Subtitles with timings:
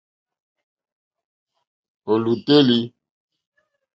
[2.11, 2.79] Ò lùtélì.